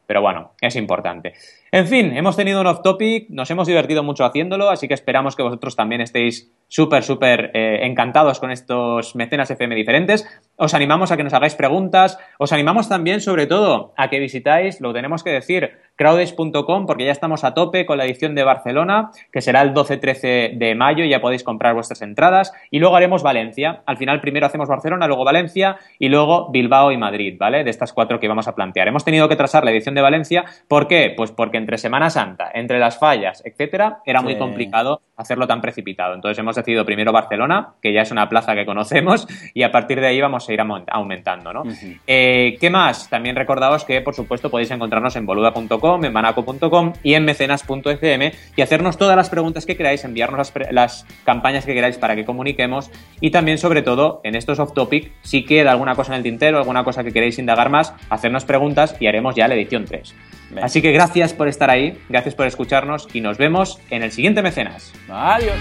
[0.06, 1.32] Pero bueno, es importante.
[1.72, 5.34] En fin, hemos tenido un off topic, nos hemos divertido mucho haciéndolo, así que esperamos
[5.34, 10.26] que vosotros también estéis súper, súper eh, encantados con estos mecenas FM diferentes.
[10.56, 14.80] Os animamos a que nos hagáis preguntas, os animamos también, sobre todo, a que visitáis,
[14.80, 19.10] lo tenemos que decir, crowdays.com, porque ya estamos a tope con la edición de Barcelona,
[19.32, 23.82] que será el 12-13 de mayo, ya podéis comprar vuestras entradas, y luego haremos Valencia.
[23.86, 27.64] Al final, primero hacemos Barcelona, luego Valencia, y luego Bilbao y Madrid, ¿vale?
[27.64, 28.88] De estas cuatro que vamos a plantear.
[28.88, 31.12] Hemos tenido que trazar la edición de Valencia, ¿por qué?
[31.16, 36.14] Pues porque entre Semana Santa, entre las fallas, etcétera, era muy complicado hacerlo tan precipitado.
[36.14, 40.00] Entonces hemos decidido primero Barcelona, que ya es una plaza que conocemos, y a partir
[40.00, 41.62] de ahí vamos a ir aumentando, ¿no?
[42.06, 43.08] Eh, ¿Qué más?
[43.08, 48.62] También recordaos que, por supuesto, podéis encontrarnos en boluda.com, en manaco.com y en mecenas.fm y
[48.62, 52.90] hacernos todas las preguntas que queráis, enviarnos las, las, campañas que queráis para que comuniquemos
[53.20, 56.84] y también, sobre todo, en estos off-topic, si queda alguna cosa en el tintero, alguna
[56.84, 60.14] cosa que queréis indagar más, hacernos preguntas y haremos ya la edición 3.
[60.62, 64.42] Así que gracias por estar ahí, gracias por escucharnos y nos vemos en el siguiente
[64.42, 64.92] Mecenas.
[65.08, 65.56] Adiós.